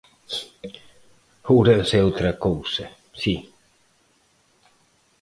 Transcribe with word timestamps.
Ourense 1.53 1.93
é 1.99 2.03
outra 2.07 2.31
cousa, 2.45 2.85
si! 3.21 3.35